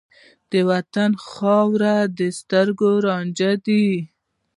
د 0.51 0.53
وطن 0.71 1.11
خاوره 1.29 1.95
د 2.17 2.19
سترګو 2.39 2.91
رانجه 3.05 3.51
ده. 3.65 3.85